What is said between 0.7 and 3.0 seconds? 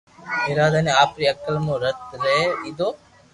ني آپري عقل مون رڌ ري ڌيڌو